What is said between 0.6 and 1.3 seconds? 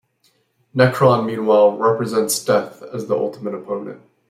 Nekron,